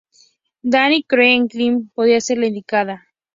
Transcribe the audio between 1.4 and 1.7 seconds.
que